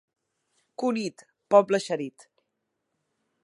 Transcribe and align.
Cunit, 0.83 1.21
poble 1.55 1.81
eixerit! 1.81 2.29